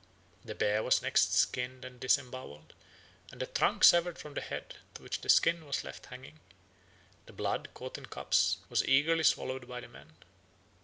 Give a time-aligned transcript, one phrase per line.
[0.43, 2.73] The bear was next skinned and disembowelled,
[3.31, 6.39] and the trunk severed from the head, to which the skin was left hanging.
[7.27, 10.15] The blood, caught in cups, was eagerly swallowed by the men.